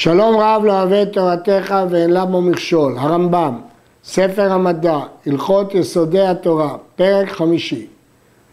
[0.00, 3.58] שלום רב לא אוהב את תורתך ואין לה בו מכשול, הרמב"ם,
[4.04, 7.86] ספר המדע, הלכות יסודי התורה, פרק חמישי.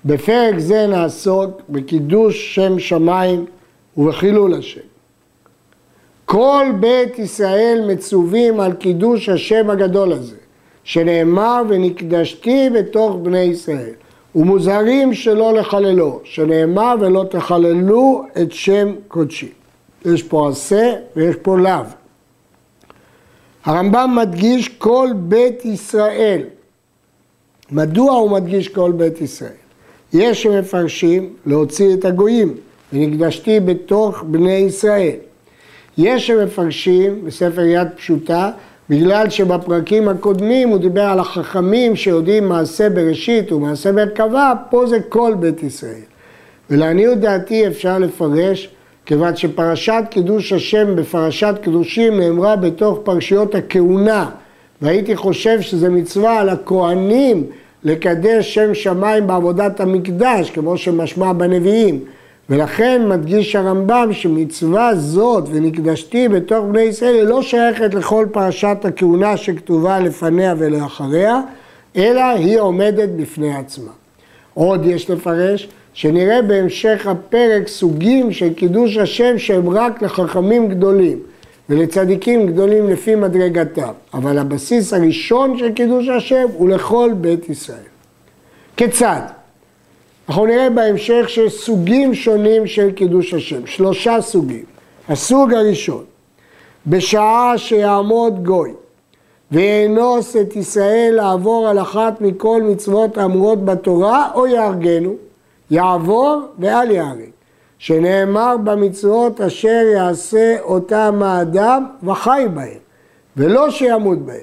[0.05, 3.45] בפרק זה נעסוק בקידוש שם שמיים
[3.97, 4.81] ובחילול השם.
[6.25, 10.37] כל בית ישראל מצווים על קידוש השם הגדול הזה,
[10.83, 13.93] שנאמר ונקדשתי בתוך בני ישראל,
[14.35, 19.51] ומוזהרים שלא לחללו, שנאמר ולא תחללו את שם קודשי.
[20.05, 21.83] יש פה עשה ויש פה לאו.
[23.65, 26.41] הרמב"ם מדגיש כל בית ישראל.
[27.71, 29.51] מדוע הוא מדגיש כל בית ישראל?
[30.13, 32.53] יש שמפרשים להוציא את הגויים,
[32.93, 35.15] ונקדשתי בתוך בני ישראל.
[35.97, 38.51] יש שמפרשים בספר יד פשוטה,
[38.89, 45.35] בגלל שבפרקים הקודמים הוא דיבר על החכמים שיודעים מעשה בראשית ומעשה מרכבה, פה זה כל
[45.39, 46.01] בית ישראל.
[46.69, 48.74] ולעניות דעתי אפשר לפרש
[49.05, 54.29] כיוון שפרשת קידוש השם בפרשת קדושים נאמרה בתוך פרשיות הכהונה
[54.81, 57.43] והייתי חושב שזה מצווה על הכהנים
[57.83, 61.99] לקדש שם שמיים בעבודת המקדש כמו שמשמע בנביאים
[62.49, 69.37] ולכן מדגיש הרמב"ם שמצווה זאת ונקדשתי בתוך בני ישראל היא לא שייכת לכל פרשת הכהונה
[69.37, 71.41] שכתובה לפניה ולאחריה
[71.95, 73.91] אלא היא עומדת בפני עצמה.
[74.53, 81.19] עוד יש לפרש שנראה בהמשך הפרק סוגים של קידוש השם שהם רק לחכמים גדולים
[81.69, 87.87] ולצדיקים גדולים לפי מדרגתם, אבל הבסיס הראשון של קידוש השם הוא לכל בית ישראל.
[88.77, 89.21] כיצד?
[90.29, 94.63] אנחנו נראה בהמשך שיש סוגים שונים של קידוש השם, שלושה סוגים.
[95.09, 96.03] הסוג הראשון,
[96.87, 98.71] בשעה שיעמוד גוי
[99.51, 105.15] ויאנוס את ישראל לעבור על אחת מכל מצוות האמורות בתורה או יהרגנו,
[105.71, 107.29] יעבור ואל יהרג,
[107.77, 112.77] שנאמר במצוות אשר יעשה אותם האדם וחי בהם,
[113.37, 114.37] ולא שימות בהם,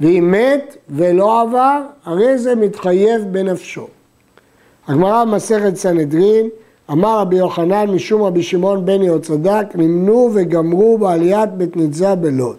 [0.00, 3.86] ואם מת ולא עבר, הרי זה מתחייב בנפשו.
[4.88, 6.48] הגמרא במסכת סנהדרין,
[6.90, 12.56] אמר רבי יוחנן משום רבי שמעון בן יהוצדק, נמנו וגמרו בעליית בית ניצה בלוד.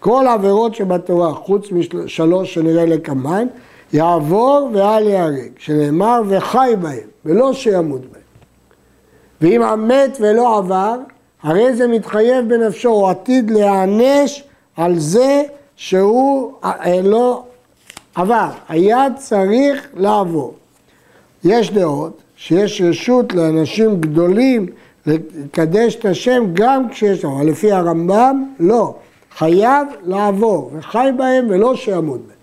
[0.00, 3.46] כל העבירות שבתורה, חוץ משלוש שנראה לקמן,
[3.92, 8.20] יעבור ואל ייהרג, שנאמר וחי בהם, ולא שימות בהם.
[9.40, 10.96] ואם המת ולא עבר,
[11.42, 14.44] הרי זה מתחייב בנפשו, הוא עתיד להיענש
[14.76, 15.42] על זה
[15.76, 17.44] שהוא אה, לא
[18.14, 20.54] עבר, היה צריך לעבור.
[21.44, 24.66] יש דעות שיש רשות לאנשים גדולים
[25.06, 28.94] לקדש את השם גם כשיש אבל לפי הרמב"ם לא,
[29.38, 32.39] חייב לעבור וחי בהם ולא שימות בהם.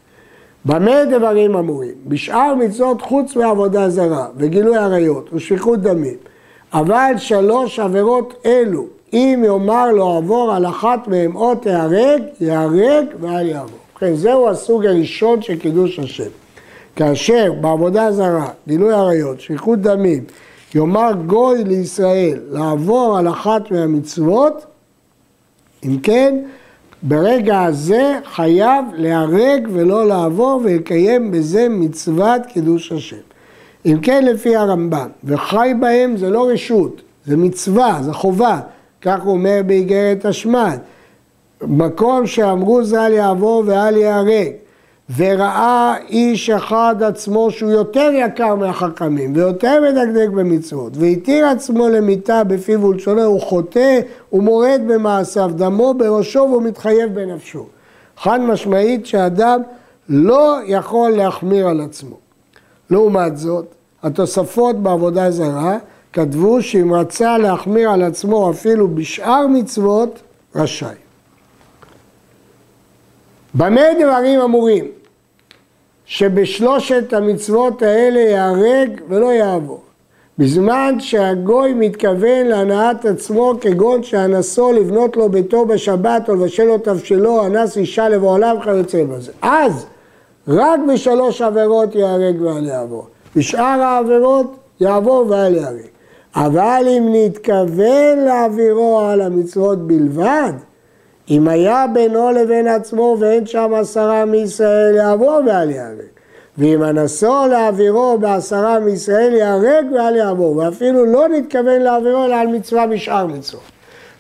[0.68, 1.94] במה דברים אמורים?
[2.08, 6.16] בשאר מצוות חוץ מעבודה זרה וגילוי עריות ושפיכות דמים.
[6.74, 13.48] אבל שלוש עבירות אלו, אם יאמר לו עבור על אחת מהם או תיהרג, ייהרג ואל
[13.48, 13.80] יעבור.
[14.00, 16.30] כן, זהו הסוג הראשון של קידוש השם.
[16.96, 20.24] כאשר בעבודה זרה, גילוי עריות, שפיכות דמים,
[20.76, 24.66] יאמר גוי לישראל לעבור על אחת מהמצוות,
[25.86, 26.36] אם כן,
[27.02, 33.18] ברגע הזה חייב להרג ולא לעבור ויקיים בזה מצוות קידוש השם.
[33.86, 38.60] אם כן לפי הרמב"ם, וחי בהם זה לא רשות, זה מצווה, זה חובה,
[39.02, 40.78] כך הוא אומר באיגרת השמד.
[41.62, 44.52] מקום שאמרו ז"ל יעבור ואל ייהרג,
[45.16, 52.84] וראה איש אחד עצמו שהוא יותר יקר מהחכמים ויותר מדקדק במצוות והתיר עצמו למיתה בפיו
[52.84, 54.00] ולשונו הוא חוטא
[54.34, 57.66] ומורד במעשיו דמו בראשו והוא מתחייב בנפשו.
[58.18, 59.62] חד משמעית שאדם
[60.10, 62.16] לא יכול להחמיר על עצמו.
[62.90, 63.66] לעומת זאת
[64.04, 65.78] התוספות בעבודה זרה
[66.14, 70.20] כתבו שאם רצה להחמיר על עצמו אפילו בשאר מצוות
[70.56, 70.96] רשאי.
[73.54, 74.97] במה דברים אמורים?
[76.08, 79.80] שבשלושת המצוות האלה ייהרג ולא יעבור.
[80.38, 87.46] בזמן שהגוי מתכוון להנאת עצמו כגון שאנסו לבנות לו ביתו בשבת או לבשל לו תבשלו,
[87.46, 89.32] אנס אישה לבעולם וכיוצא בזה.
[89.42, 89.86] אז
[90.48, 93.08] רק בשלוש עבירות ייהרג ואל יעבור.
[93.36, 95.88] בשאר העבירות יעבור ואל יהרג.
[96.36, 100.54] אבל אם נתכוון להעבירו על המצוות בלבד,
[101.30, 105.98] אם היה בינו לבין עצמו ואין שם עשרה מישראל יעבור ואל יהרג.
[106.58, 110.58] ואם אנסו להעבירו בעשרה מישראל יהרג ואל יעבור.
[110.58, 113.62] ואפילו לא נתכוון להעבירו אלא על מצווה משאר מצוות.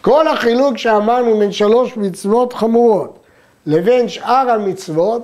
[0.01, 3.19] כל החילוק שאמרנו בין שלוש מצוות חמורות
[3.65, 5.21] לבין שאר המצוות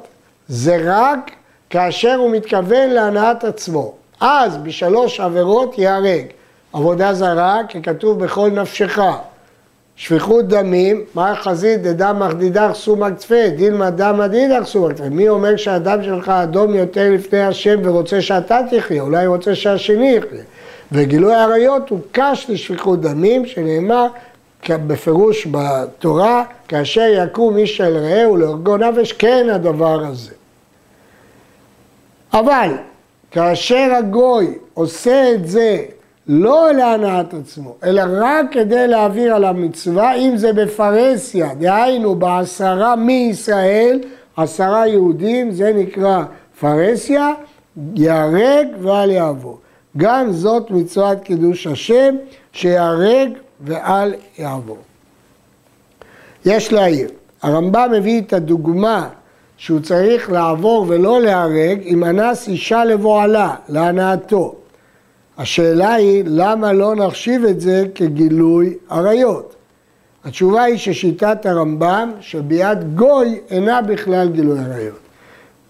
[0.48, 1.32] זה רק
[1.70, 3.94] כאשר הוא מתכוון להנאת עצמו.
[4.22, 6.26] אז בשלוש עבירות ייהרג.
[6.74, 9.00] עבודה זרה, ככתוב בכל נפשך.
[9.96, 15.10] שפיכות דמים, מה חזית דדם מחדידך סומק תפה, דילמה דם מדידך סומק תפה.
[15.10, 20.44] מי אומר שהדם שלך אדום יותר לפני השם ורוצה שאתה תחיה, אולי רוצה שהשני יחיה.
[20.92, 24.08] וגילוי עריות הוא קש לשפיכות דמים, שנאמר
[24.70, 30.32] בפירוש בתורה, כאשר יקום איש אל רעהו להורגו נפש, כן הדבר הזה.
[32.34, 32.70] אבל
[33.32, 35.78] כאשר הגוי עושה את זה
[36.28, 44.00] לא להנאת עצמו, אלא רק כדי להעביר על המצווה, אם זה בפרהסיה, דהיינו בעשרה מישראל,
[44.38, 46.24] עשרה יהודים, זה נקרא
[46.60, 47.34] פרהסיה,
[47.96, 49.58] ייהרג ואל יעבור.
[49.98, 52.16] גם זאת מצוות קידוש השם,
[52.52, 53.30] שיהרג
[53.62, 54.78] ואל יעבור.
[56.46, 57.10] יש להעיר,
[57.42, 59.10] הרמב"ם מביא את הדוגמה
[59.58, 64.56] שהוא צריך לעבור ולא להרג אם אנס אישה לבועלה, להנאתו.
[65.38, 69.56] השאלה היא, למה לא נחשיב את זה כגילוי עריות?
[70.26, 75.00] התשובה היא ששיטת הרמב"ם, שביד גוי אינה בכלל גילוי עריות.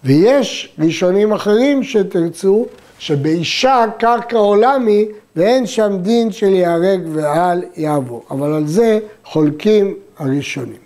[0.04, 2.66] ויש ראשונים אחרים שתרצו,
[2.98, 5.06] שבאישה קרקע עולמי
[5.36, 8.24] ואין שם דין של ייהרג ואל יעבור.
[8.30, 10.84] אבל על זה חולקים הראשונים.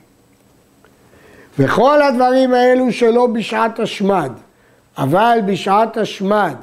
[1.58, 4.30] וכל הדברים האלו שלא בשעת השמד,
[4.98, 6.54] אבל בשעת השמד,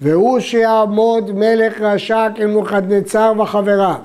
[0.00, 4.00] והוא שיעמוד מלך רשע כמוחדנצר וחבריו,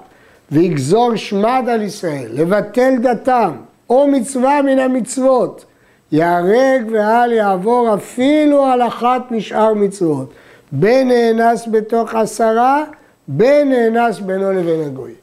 [0.52, 3.52] ויגזור שמד על ישראל, לבטל דתם,
[3.90, 5.66] או מצווה מן המצוות,
[6.12, 10.34] ייהרג ואל יעבור אפילו על אחת משאר מצוות,
[10.72, 12.84] בין נאנס בתוך עשרה,
[13.28, 15.16] בין נאנס בינו לבין הגויים.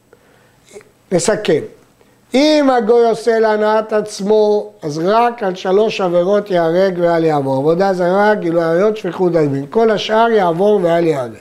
[1.13, 1.78] נסכם.
[2.35, 7.57] אם הגוי עושה להנאת עצמו, אז רק על שלוש עבירות ייהרג ואל יעבור.
[7.57, 9.67] עבודה זרה, גילוי עריות, שפיכות דמים.
[9.67, 11.33] כל השאר יעבור ואל ייהרג.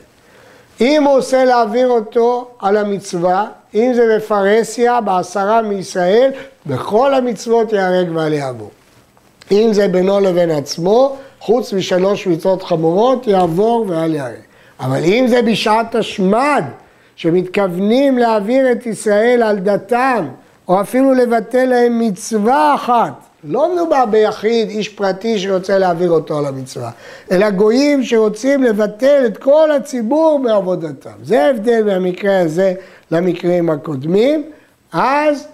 [0.82, 6.32] אם הוא עושה להעביר אותו על המצווה, אם זה בפרהסיה, בעשרה מישראל,
[6.66, 8.70] בכל המצוות ייהרג ואל יעבור.
[9.52, 14.40] אם זה בינו לבין עצמו, חוץ משלוש מצוות חמורות, יעבור ואל ייהרג.
[14.80, 16.64] אבל אם זה בשעת השמד,
[17.16, 20.28] שמתכוונים להעביר את ישראל על דתם,
[20.68, 23.14] או אפילו לבטל להם מצווה אחת.
[23.44, 26.92] לא מדובר ביחיד, איש פרטי שרוצה להעביר אותו על המצווה,
[27.32, 31.12] אלא גויים שרוצים לבטל את כל הציבור בעבודתם.
[31.24, 32.74] זה ההבדל מהמקרה הזה
[33.12, 34.44] למקרים הקודמים.
[34.94, 35.48] אז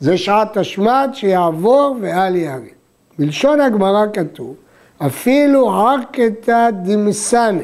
[0.00, 2.64] זה שעת השמד שיעבור ואל יהרג.
[3.18, 4.54] בלשון הגמרא כתוב,
[5.06, 7.62] אפילו ערקתא דמסנה,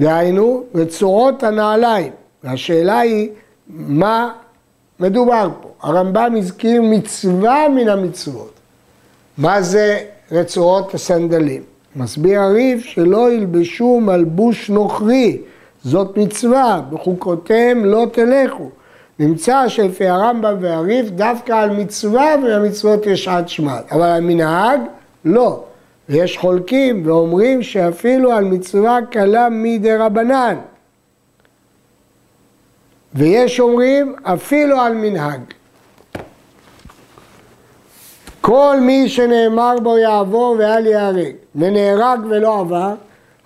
[0.00, 2.12] דהיינו רצועות הנעליים.
[2.44, 3.30] והשאלה היא,
[3.68, 4.32] מה
[5.00, 5.68] מדובר פה.
[5.82, 8.52] הרמב"ם הזכיר מצווה מן המצוות.
[9.38, 9.98] מה זה
[10.32, 11.62] רצועות הסנדלים?
[11.96, 15.38] מסביר הריף שלא ילבשו מלבוש נוכרי,
[15.84, 18.70] זאת מצווה, בחוקותיהם לא תלכו.
[19.18, 24.80] נמצא שלפי הרמב"ם והריף דווקא על מצווה ובמצוות יש עד שמד, אבל על מנהג
[25.24, 25.64] לא.
[26.08, 30.54] ויש חולקים ואומרים שאפילו על מצווה קלה מדי רבנן.
[33.18, 35.40] ויש אומרים אפילו על מנהג.
[38.40, 42.94] כל מי שנאמר בו יעבור ואל ייהרג, ונהרג ולא עבר,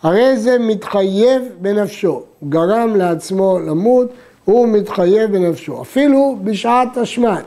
[0.02, 2.22] הרי זה מתחייב בנפשו.
[2.40, 4.08] הוא גרם לעצמו למות,
[4.44, 7.42] הוא מתחייב בנפשו, אפילו בשעת השמד.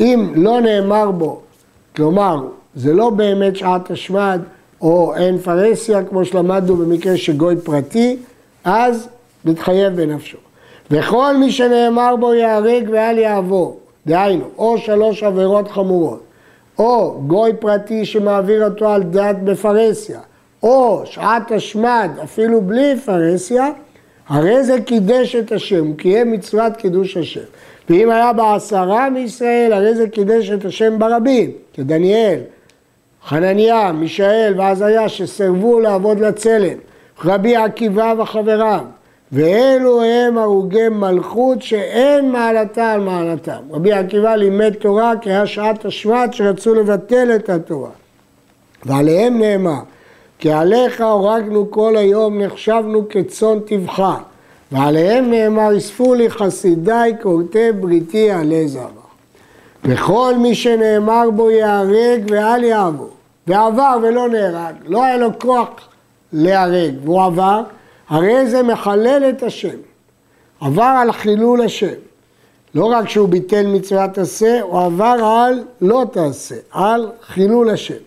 [0.00, 1.40] אם לא נאמר בו,
[1.96, 4.40] כלומר, זה לא באמת שעת השמד,
[4.80, 8.16] או אין פרהסיה, כמו שלמדנו במקרה של גוי פרטי,
[8.64, 9.08] אז
[9.44, 10.38] מתחייב בנפשו.
[10.90, 16.22] וכל מי שנאמר בו ייהרג ואל יעבור, דהיינו, או שלוש עבירות חמורות,
[16.78, 20.20] או גוי פרטי שמעביר אותו על דת בפרהסיה,
[20.62, 23.68] או שעת השמד אפילו בלי פרהסיה,
[24.28, 27.40] הרי זה קידש את השם, קיים מצוות קידוש השם.
[27.90, 32.40] ואם היה בעשרה מישראל, הרי זה קידש את השם ברבים, כדניאל,
[33.24, 36.78] חנניה, מישאל ועזריה שסירבו לעבוד לצלם,
[37.24, 38.84] רבי עקיבא וחבריו.
[39.32, 43.60] ואלו הם הרוגי מלכות שאין מעלתה על מעלתם.
[43.70, 47.90] רבי עקיבא לימד תורה כי היה שעת השמט שרצו לבטל את התורה.
[48.86, 49.80] ועליהם נאמר,
[50.38, 54.16] כי עליך הורגנו כל היום נחשבנו כצאן טבחה.
[54.72, 58.86] ועליהם נאמר, אספו לי חסידיי כורתי בריתי עלי זרע.
[59.84, 63.10] וכל מי שנאמר בו ייהרג ואל יעבור.
[63.46, 65.68] ועבר ולא נהרג, לא היה לו כוח
[66.32, 67.62] להרג, והוא עבר,
[68.12, 69.76] הרי זה מחלל את השם.
[70.60, 71.94] עבר על חילול השם.
[72.74, 78.02] לא רק שהוא ביטל מצוות עשה, הוא עבר על לא תעשה, על חילול השם.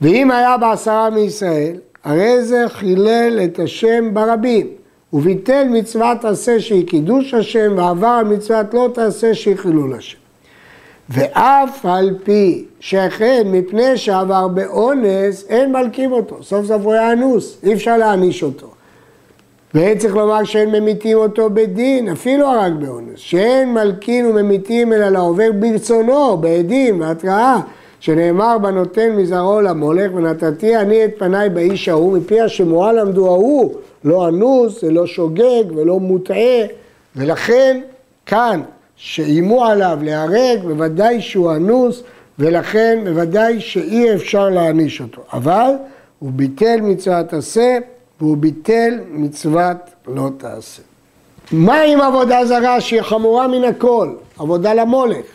[0.00, 4.66] ואם היה בעשרה מישראל, הרי זה חילל את השם ברבים.
[5.12, 10.21] וביטל מצוות עשה שהיא קידוש השם, ועבר על מצוות לא תעשה שהיא חילול השם.
[11.08, 16.42] ואף על פי שאכן מפני שעבר באונס, אין מלקים אותו.
[16.42, 18.66] סוף סוף הוא היה אנוס, אי אפשר להעניש אותו.
[19.74, 23.18] ואין צריך לומר שאין ממיתים אותו בדין, אפילו הרג באונס.
[23.18, 27.60] שאין מלקין וממיתים אלא לעובר ברצונו, בעדים, בהתראה,
[28.00, 34.28] שנאמר בנותן מזרעו למולך, ונתתי אני את פניי באיש ההוא, מפי השמועה למדו ההוא, לא
[34.28, 36.66] אנוס ולא שוגג ולא מוטעה,
[37.16, 37.80] ולכן
[38.26, 38.60] כאן
[38.96, 42.02] שאיימו עליו להרג, בוודאי שהוא אנוס,
[42.38, 45.22] ולכן בוודאי שאי אפשר להעניש אותו.
[45.32, 45.70] אבל
[46.18, 47.78] הוא ביטל מצוות עשה,
[48.20, 49.76] והוא ביטל מצוות
[50.08, 50.82] לא תעשה.
[51.52, 54.14] מה עם עבודה זרה שהיא חמורה מן הכל?
[54.38, 55.26] עבודה למולך.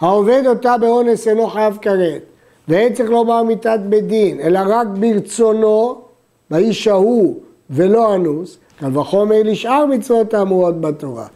[0.00, 2.22] העובד אותה באונס אינו חייב כרת,
[2.68, 6.00] ואין צריך לומר מיתת בית דין, אלא רק ברצונו,
[6.50, 7.40] באיש ההוא
[7.70, 11.26] ולא אנוס, קל וחומר לשאר מצוות האמורות בתורה.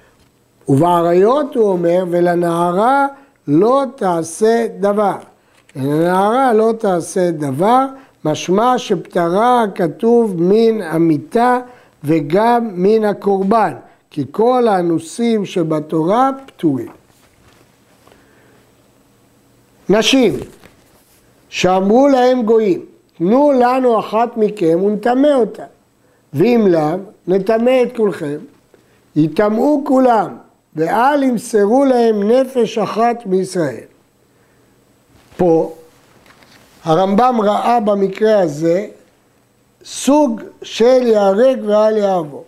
[0.68, 3.06] ובעריות הוא אומר, ולנערה
[3.48, 5.16] לא תעשה דבר.
[5.76, 7.86] ולנערה לא תעשה דבר,
[8.24, 11.60] משמע שפטרה כתוב מן המיטה
[12.04, 13.72] וגם מן הקורבן,
[14.10, 16.88] כי כל האנוסים שבתורה פטורים.
[19.88, 20.34] נשים
[21.48, 22.80] שאמרו להם גויים,
[23.18, 25.64] תנו לנו אחת מכם ונטמא אותה,
[26.32, 26.96] ואם לאו,
[27.28, 28.36] נטמא את כולכם.
[29.16, 30.36] יטמאו כולם,
[30.76, 33.84] ואל ימסרו להם נפש אחת מישראל.
[35.36, 35.74] פה
[36.84, 38.86] הרמב"ם ראה במקרה הזה
[39.84, 42.44] סוג של ייהרג ואל יעבור.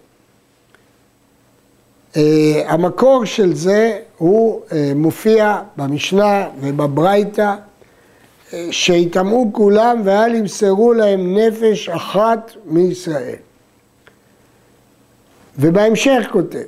[2.15, 2.19] Uh,
[2.67, 11.89] המקור של זה הוא uh, מופיע במשנה ובברייתא, uh, שיטמעו כולם ואל ימסרו להם נפש
[11.89, 13.37] אחת מישראל.
[15.59, 16.59] ובהמשך כותב,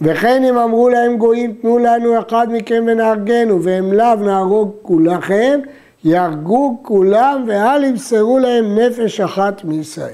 [0.00, 5.60] וכן אם אמרו להם גויים תנו לנו אחד מכם ונהרגנו והם לאו נהרוג כולכם
[6.04, 10.12] יהרגו כולם ואל ימסרו להם נפש אחת מישראל.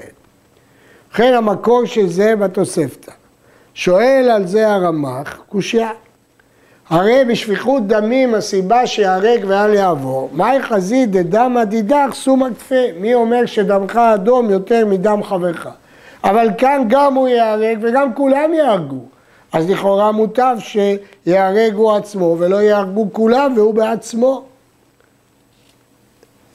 [1.09, 3.11] ובכן המקור של זה בתוספתא.
[3.73, 5.89] שואל על זה הרמ"ח, קושייה.
[6.89, 12.75] הרי בשפיכות דמים הסיבה שיהרג ואל יעבור, מהי חזית דדמא דידך סומא כפה?
[12.99, 15.67] מי אומר שדמך אדום יותר מדם חברך?
[16.23, 19.05] אבל כאן גם הוא ייהרג וגם כולם יהרגו.
[19.53, 24.43] אז לכאורה מוטב שיהרג הוא עצמו ולא יהרגו כולם והוא בעצמו.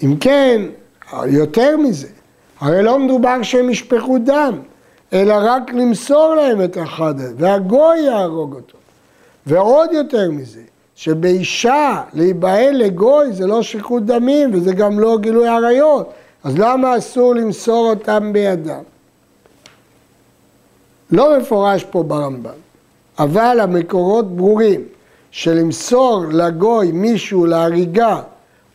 [0.03, 0.63] אם כן,
[1.27, 2.09] יותר מזה,
[2.61, 4.59] הרי לא מדובר שהם ישפכו דם,
[5.13, 8.79] אלא רק למסור להם את אחד, והגוי יהרוג אותו.
[9.47, 10.61] ועוד יותר מזה,
[10.97, 16.13] שבאישה להיבהל לגוי זה לא שפיכות דמים וזה גם לא גילוי עריות,
[16.45, 18.83] אז למה אסור למסור אותם בידם?
[21.11, 22.51] לא מפורש פה ברמב"ם,
[23.19, 24.81] אבל המקורות ברורים
[25.31, 28.21] שלמסור לגוי מישהו להריגה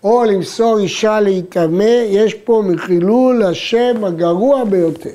[0.03, 5.09] או למסור אישה להיטמא, יש פה מחילול השם הגרוע ביותר.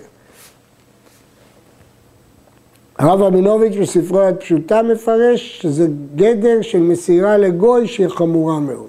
[2.99, 8.89] הרב רבינוביץ' בספרו יד פשוטה מפרש שזה גדר של מסירה לגוי שהיא חמורה מאוד.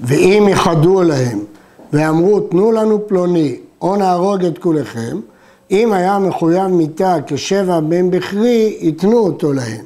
[0.00, 1.44] ואם יחדו להם
[1.92, 5.16] ואמרו תנו לנו פלוני או נהרוג את כולכם,
[5.70, 9.84] אם היה מחויב מיתה כשבע בן בכרי, ייתנו אותו להם,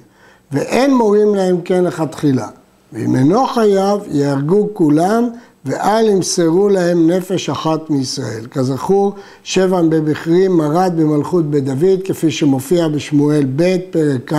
[0.52, 2.48] ואין מורים להם כן לכתחילה.
[2.92, 5.28] ואם אינו חייב, יהרגו כולם,
[5.64, 8.46] ואל ימסרו להם נפש אחת מישראל.
[8.50, 14.36] כזכור, שבע בבכרי מרד במלכות בית דוד, כפי שמופיע בשמואל ב', פרק כ',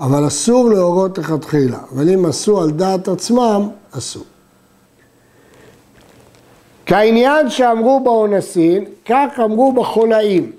[0.00, 1.78] אבל אסור להורות לכתחילה.
[1.94, 4.24] אבל אם עשו על דעת עצמם, אסור.
[6.86, 10.52] כעניין שאמרו באונסין, כך אמרו בחולאים.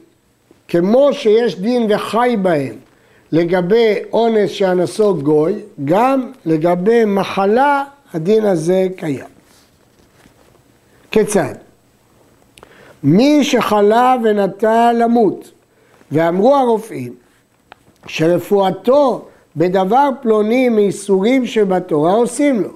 [0.67, 2.75] כמו שיש דין וחי בהם
[3.31, 5.53] לגבי אונס שאנסו גוי,
[5.85, 7.83] גם לגבי מחלה
[8.13, 9.25] הדין הזה קיים.
[11.11, 11.53] כיצד?
[13.03, 15.51] מי שחלה ונטה למות,
[16.11, 17.13] ואמרו הרופאים
[18.07, 22.69] שרפואתו בדבר פלוני מאיסורים שבתורה עושים לו,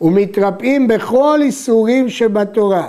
[0.00, 2.88] ומתרפאים בכל איסורים שבתורה,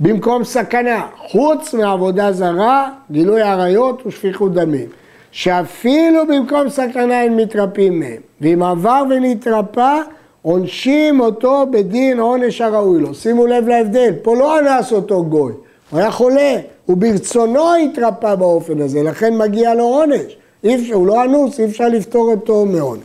[0.00, 4.88] במקום סכנה, חוץ מעבודה זרה, גילוי עריות ושפיכות דמים.
[5.34, 8.20] שאפילו במקום סכנה הם מתרפאים מהם.
[8.40, 10.00] ואם עבר ונתרפא,
[10.42, 13.14] עונשים אותו בדין עונש הראוי לו.
[13.14, 15.52] שימו לב להבדל, פה לא אנס אותו גוי,
[15.90, 20.36] הוא היה חולה, הוא ברצונו התרפא באופן הזה, לכן מגיע לו עונש.
[20.66, 23.02] אפשר, הוא לא אנוס, אי אפשר לפטור אותו מעונש.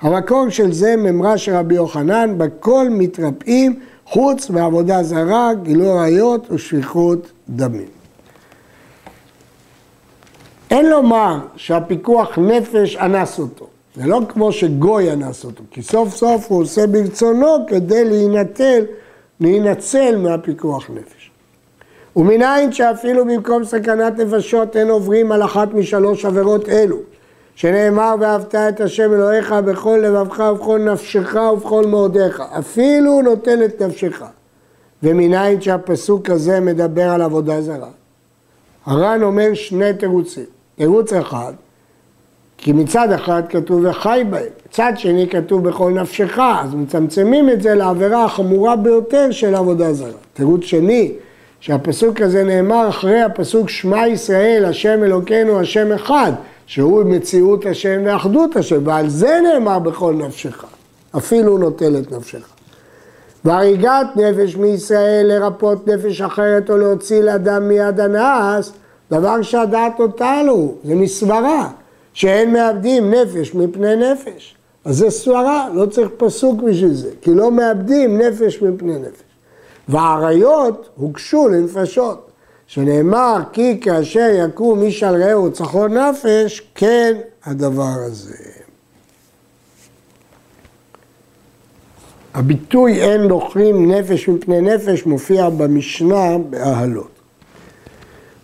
[0.00, 7.32] המקור של זה ממרה של רבי יוחנן, בכל מתרפאים חוץ מעבודה זרה, גילוי ראיות ושפיכות
[7.48, 7.88] דמים.
[10.70, 13.66] אין לומר שהפיקוח נפש אנס אותו.
[13.96, 18.84] זה לא כמו שגוי אנס אותו, כי סוף סוף הוא עושה ברצונו כדי להינצל,
[19.40, 21.30] להינצל מהפיקוח נפש.
[22.16, 26.96] ומנין שאפילו במקום סכנת נפשות אין עוברים על אחת משלוש עבירות אלו,
[27.56, 34.22] שנאמר ואהבת את השם אלוהיך בכל לבבך ובכל נפשך ובכל מאודיך, אפילו נוטל את נפשך.
[35.02, 37.88] ומנין שהפסוק הזה מדבר על עבודה זרה.
[38.86, 40.44] הר"ן אומר שני תירוצים.
[40.76, 41.52] תירוץ אחד,
[42.58, 47.74] כי מצד אחד כתוב וחי בהם, מצד שני כתוב בכל נפשך, אז מצמצמים את זה
[47.74, 50.10] לעבירה החמורה ביותר של עבודה זרה.
[50.34, 51.12] תירוץ שני,
[51.60, 56.32] שהפסוק הזה נאמר אחרי הפסוק שמע ישראל, השם אלוקינו, השם אחד,
[56.66, 60.64] שהוא מציאות השם ואחדות השם, ועל זה נאמר בכל נפשך,
[61.16, 62.48] אפילו נוטל את נפשך.
[63.44, 68.72] והריגת נפש מישראל לרפות נפש אחרת או להוציא לאדם מיד הנאס,
[69.10, 71.70] דבר שהדעת אותנו, זה מסברה,
[72.12, 74.56] שאין מאבדים נפש מפני נפש.
[74.84, 79.22] אז זה סברה, לא צריך פסוק בשביל זה, כי לא מאבדים נפש מפני נפש.
[79.88, 82.25] והעריות הוגשו לנפשות,
[82.66, 88.36] שנאמר כי כאשר יקום איש על רעהו צחון נפש, כן הדבר הזה.
[92.34, 97.10] הביטוי אין לוכרים נפש מפני נפש מופיע במשנה באהלות.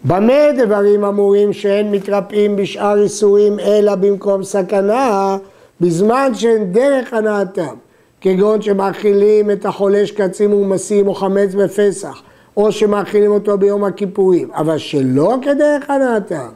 [0.05, 5.37] במה דברים אמורים שאין מתרפאים בשאר איסורים אלא במקום סכנה
[5.81, 7.75] בזמן שאין דרך הנאתם
[8.21, 12.23] כגון שמאכילים את החולה שקצים ומסים או חמץ בפסח
[12.57, 16.49] או שמאכילים אותו ביום הכיפורים אבל שלא כדרך הנאתם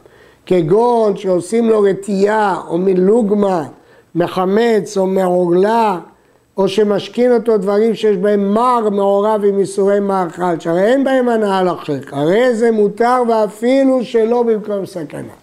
[0.45, 3.63] כגון שעושים לו רטייה או מלוגמה
[4.15, 5.99] מחמץ או מעורלה
[6.57, 11.63] או שמשכין אותו דברים שיש בהם מר מעורב עם איסורי מאכל, שהרי אין בהם הנאה
[11.63, 15.33] לחך, הרי זה מותר ואפילו שלא במקום סכנה.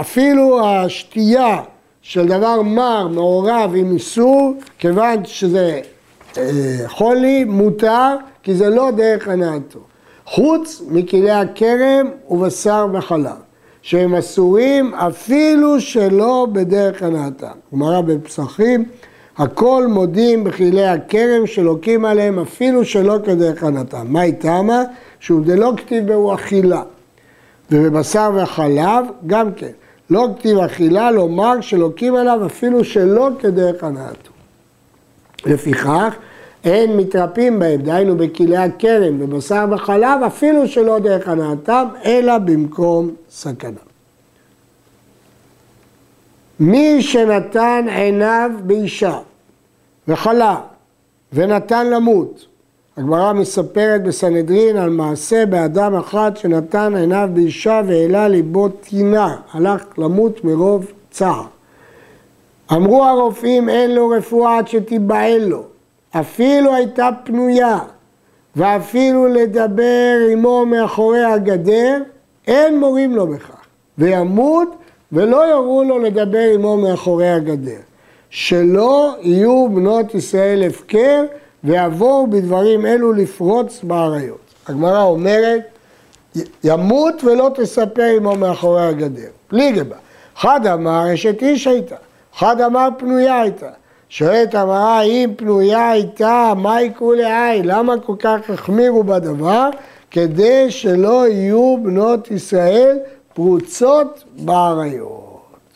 [0.00, 1.60] אפילו השתייה
[2.02, 5.80] של דבר מר מעורב עם איסור, כיוון שזה
[6.38, 6.42] אה,
[6.86, 9.78] חולי, מותר, כי זה לא דרך הנאתו.
[10.26, 13.32] חוץ מכלי הכרם ובשר וחלב,
[13.82, 17.46] שהם אסורים אפילו שלא בדרך הנאתם.
[17.72, 18.84] גמרא בפסחים
[19.36, 24.06] הכל מודים בכלי הכרם שלוקים עליהם אפילו שלא כדרך הנתם.
[24.08, 24.82] מה איתמה?
[25.20, 26.82] שהוא דלא כתיב בהו אכילה.
[27.70, 29.70] ובבשר וחלב גם כן.
[30.10, 34.30] לא כתיב אכילה, לומר שלוקים עליו אפילו שלא כדרך הנאתו.
[35.46, 36.14] לפיכך,
[36.64, 43.80] אין מתרפים בהם, דהיינו בכלי הכרם, בבשר וחלב, אפילו שלא דרך הנאתם, אלא במקום סכנה.
[46.60, 49.18] מי שנתן עיניו באישה
[50.08, 50.60] וחלה
[51.32, 52.46] ונתן למות.
[52.96, 60.44] הגמרא מספרת בסנהדרין על מעשה באדם אחד שנתן עיניו באישה והעלה ליבו טינה, הלך למות
[60.44, 61.42] מרוב צער.
[62.72, 65.62] אמרו הרופאים אין לו רפואה עד שתיבהל לו,
[66.20, 67.78] אפילו הייתה פנויה
[68.56, 72.02] ואפילו לדבר עמו מאחורי הגדר,
[72.46, 73.56] אין מורים לו בכך,
[73.98, 74.76] וימות
[75.12, 77.80] ולא יורו לו לדבר עמו מאחורי הגדר.
[78.30, 81.24] שלא יהיו בנות ישראל הפקר
[81.64, 84.54] ויבואו בדברים אלו לפרוץ באריות.
[84.68, 85.62] הגמרא אומרת,
[86.64, 89.28] ימות ולא תספר עמו מאחורי הגדר.
[89.50, 89.96] בלי גבה.
[90.38, 91.96] אחד אמר אשת איש הייתה,
[92.36, 93.70] אחד אמר פנויה הייתה.
[94.16, 97.64] שואלת אמרה, אם פנויה הייתה, מה יקרו לעין?
[97.64, 99.70] למה כל כך החמירו בדבר?
[100.10, 102.98] כדי שלא יהיו בנות ישראל
[103.34, 105.68] פרוצות באריות.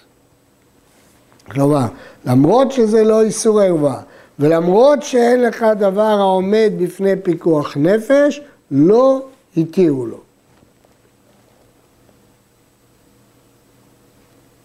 [1.50, 1.86] כלומר,
[2.26, 4.00] למרות שזה לא איסור ערווה,
[4.38, 9.22] ולמרות שאין לך דבר העומד בפני פיקוח נפש, לא
[9.56, 10.27] התירו לו.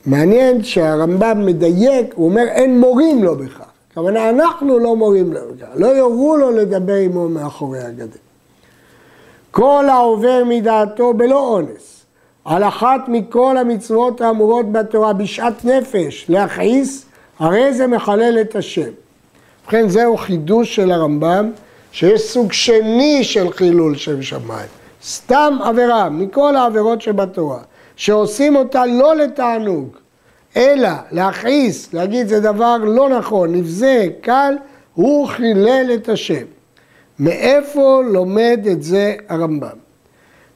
[0.06, 3.62] מעניין שהרמב"ם מדייק, הוא אומר אין מורים לו בכך.
[3.92, 8.18] הכוונה אנחנו לא מורים לו בכך, לא יורו לו לדבר עמו מאחורי הגדר.
[9.52, 12.06] כל העובר מדעתו בלא אונס,
[12.46, 17.06] על אחת מכל המצוות האמורות בתורה בשעת נפש להכעיס,
[17.40, 18.90] הרי זה מחלל את השם.
[19.64, 21.52] ובכן זהו חידוש של הרמב"ם,
[21.92, 24.68] שיש סוג שני של חילול שם שמיים.
[25.04, 27.60] סתם עבירה מכל העבירות שבתורה,
[27.96, 29.98] שעושים אותה לא לתענוג,
[30.58, 34.56] אלא להכעיס, להגיד זה דבר לא נכון, נבזה, קל,
[34.94, 36.46] הוא חילל את השם.
[37.20, 39.78] מאיפה לומד את זה הרמב"ם?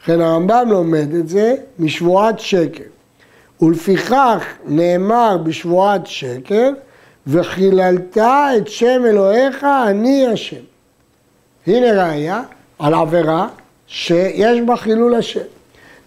[0.01, 2.83] לכן הרמב"ם לומד את זה משבועת שקר.
[3.61, 6.69] ולפיכך נאמר בשבועת שקר,
[7.27, 10.61] וחיללת את שם אלוהיך אני השם.
[11.67, 12.41] הנה ראיה
[12.79, 13.47] על עבירה
[13.87, 15.56] שיש בה חילול השם.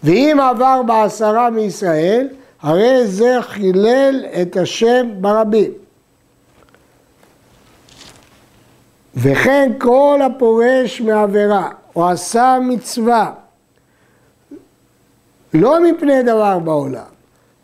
[0.03, 2.27] ואם עבר בעשרה מישראל,
[2.61, 5.71] הרי זה חילל את השם ברבים.
[9.15, 13.31] וכן כל הפורש מעבירה או עשה מצווה
[15.53, 17.11] לא מפני דבר בעולם,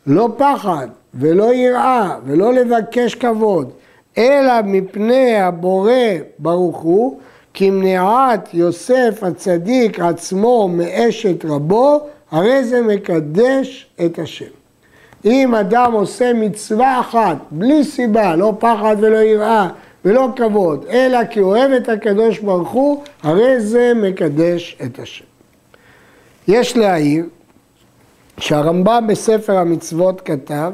[0.07, 3.71] לא פחד ולא יראה ולא לבקש כבוד,
[4.17, 5.91] אלא מפני הבורא
[6.39, 7.19] ברוך הוא,
[7.53, 14.45] כמניעת יוסף הצדיק עצמו מאשת רבו, הרי זה מקדש את השם.
[15.25, 19.69] אם אדם עושה מצווה אחת, בלי סיבה, לא פחד ולא יראה
[20.05, 25.25] ולא כבוד, אלא כי אוהב את הקדוש ברוך הוא, הרי זה מקדש את השם.
[26.47, 27.25] יש להעיר
[28.39, 30.71] שהרמב"ם בספר המצוות כתב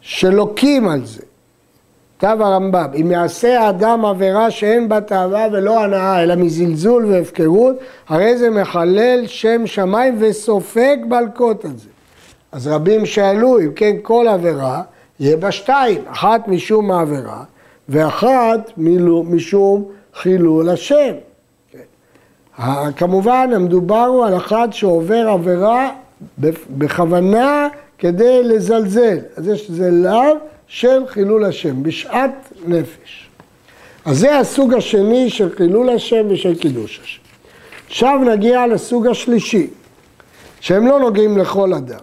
[0.00, 1.22] שלוקים על זה.
[2.18, 7.76] כתב הרמב"ם, אם יעשה האדם עבירה שאין בה תאווה ולא הנאה, אלא מזלזול והפקרות,
[8.08, 11.88] הרי זה מחלל שם שמיים וסופג בלקות על זה.
[12.52, 14.82] אז רבים שאלו, אם כן כל עבירה,
[15.20, 17.44] יהיה בה שתיים, אחת משום העבירה,
[17.88, 18.72] ואחת
[19.26, 21.12] משום חילול השם.
[22.96, 25.90] כמובן, המדובר הוא על אחד שעובר עבירה
[26.70, 29.18] בכוונה כדי לזלזל.
[29.36, 30.36] אז יש לזה לאו
[30.68, 33.28] של חילול השם, בשעת נפש.
[34.04, 37.20] אז זה הסוג השני של חילול השם ושל קידוש השם.
[37.86, 39.66] עכשיו נגיע לסוג השלישי,
[40.60, 42.00] שהם לא נוגעים לכל אדם.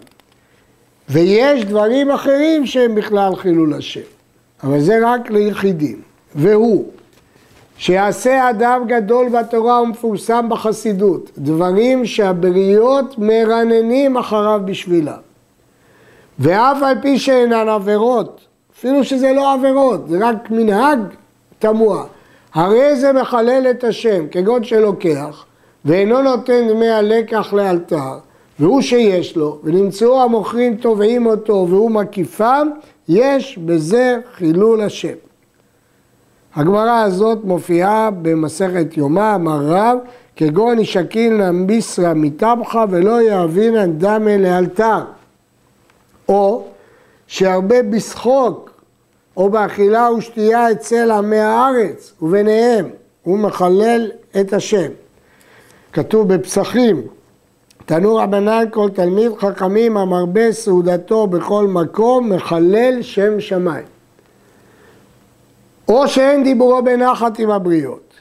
[1.10, 4.02] ויש דברים אחרים שהם בכלל חילול השם,
[4.64, 6.02] אבל זה רק ליחידים.
[6.36, 6.86] והוא,
[7.78, 15.20] שיעשה אדם גדול בתורה ומפורסם בחסידות, דברים שהבריות מרננים אחריו בשבילם.
[16.40, 18.46] ואף על פי שאינן עבירות,
[18.84, 21.00] אפילו שזה לא עבירות, זה רק מנהג
[21.60, 22.04] תמוה.
[22.54, 25.46] הרי זה מחלל את השם, כגון שלוקח,
[25.86, 28.18] ואינו נותן דמי הלקח לאלתר,
[28.60, 32.68] והוא שיש לו, ונמצאו המוכרים תובעים אותו והוא מקיפם,
[33.08, 35.16] יש בזה חילול השם.
[36.56, 39.98] הגמרא הזאת מופיעה במסכת יומא, אמר רב,
[40.36, 45.04] כגון ישקילנא ביסרא מטבחה ולא יאבינן דמי לאלתר.
[46.30, 46.64] או
[47.28, 48.73] שהרבה בשחוק
[49.38, 52.90] או באכילה ושתייה אצל עמי הארץ וביניהם,
[53.24, 54.92] הוא מחלל את השם.
[55.94, 57.02] כתוב בפסחים,
[57.86, 63.86] תנו רבנן כל תלמיד חכמים המרבה סעודתו בכל מקום מחלל שם שמיים.
[65.88, 68.14] או שאין דיבורו בנחת עם הבריות,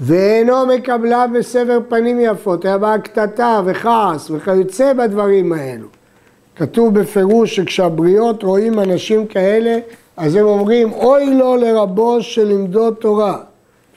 [0.00, 5.88] ואינו מקבלה בסבר פנים יפות, היה בה קטטה וכעס וכיוצא בדברים האלו.
[6.56, 9.78] כתוב בפירוש שכשהבריות רואים אנשים כאלה,
[10.16, 13.38] אז הם אומרים, אוי לו לרבו שלימדו תורה.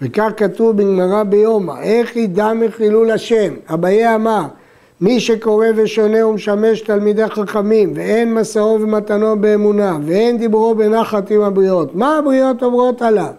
[0.02, 3.54] וכך כתוב בגמרא ביומא, איך ידע מחילול השם?
[3.74, 4.44] אביי אמר,
[5.02, 11.96] מי שקורא ושונה ומשמש תלמידי חכמים, ואין מסעו ומתנו באמונה, ואין דיברו בנחת עם הבריות,
[11.96, 13.32] מה הבריות אומרות עליו?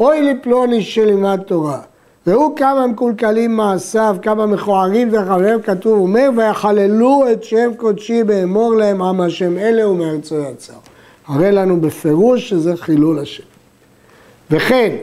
[0.00, 1.78] אוי לפלוני שלימד תורה.
[2.26, 9.02] והוא כמה מקולקלים מעשיו, כמה מכוערים וחברים, כתוב, אומר, ויחללו את שם קודשי באמור להם
[9.02, 10.87] עם השם אלה ומארצו יצר.
[11.28, 13.42] הרי לנו בפירוש שזה חילול השם.
[14.50, 14.96] וכן,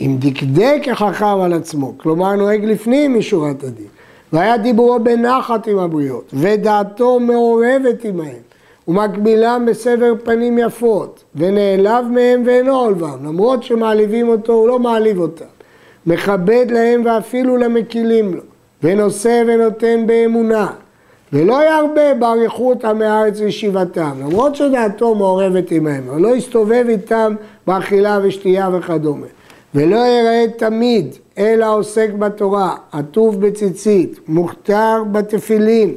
[0.00, 3.86] אם דקדק החכם על עצמו, כלומר נוהג לפנים משורת הדין,
[4.32, 8.42] והיה דיבורו בנחת עם הבריות, ודעתו מעורבת עמהם,
[8.88, 15.44] ומקבילם בסבר פנים יפות, ונעלב מהם ואינו עולבם, למרות שמעליבים אותו, הוא לא מעליב אותם.
[16.06, 18.42] מכבד להם ואפילו למקילים לו,
[18.82, 20.70] ונושא ונותן באמונה,
[21.32, 27.34] ולא ירבה באריכות עמי הארץ וישיבתם, למרות שדעתו מעורבת עמהם, אבל לא יסתובב איתם
[27.66, 29.26] באכילה ושתייה וכדומה.
[29.74, 35.94] ולא יראה תמיד, אלא עוסק בתורה, עטוף בציצית, מוכתר בתפילין,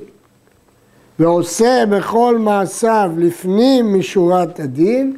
[1.20, 5.18] ועושה בכל מעשיו לפנים משורת הדין,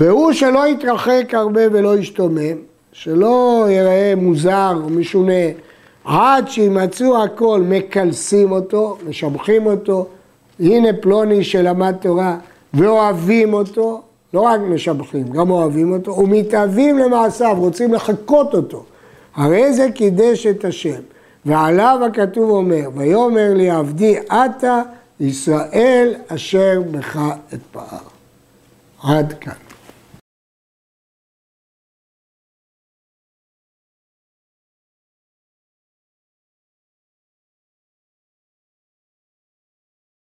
[0.00, 2.56] והוא שלא יתרחק הרבה ולא ישתומם,
[2.92, 5.42] שלא ייראה מוזר או משונה,
[6.04, 10.06] עד שימצאו הכל מקלסים אותו, משבחים אותו,
[10.60, 12.36] הנה פלוני שלמד תורה,
[12.74, 14.02] ואוהבים אותו,
[14.34, 18.84] לא רק משבחים, גם אוהבים אותו, ומתאבים למעשיו, רוצים לחקות אותו.
[19.34, 21.00] הרי זה קידש את השם.
[21.46, 24.82] ועליו הכתוב אומר, ויאמר לי עבדי עתה
[25.20, 27.20] ישראל אשר בך
[27.54, 27.98] אתפאר.
[29.02, 29.71] עד כאן.